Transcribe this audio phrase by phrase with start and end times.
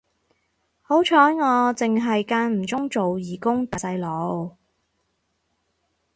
[0.81, 4.57] 好彩我剩係間唔中做義工對下細路